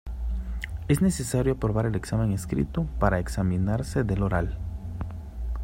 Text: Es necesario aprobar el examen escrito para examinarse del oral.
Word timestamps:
Es 0.87 1.03
necesario 1.03 1.53
aprobar 1.53 1.85
el 1.85 1.93
examen 1.93 2.31
escrito 2.31 2.87
para 2.99 3.19
examinarse 3.19 4.03
del 4.03 4.23
oral. 4.23 4.57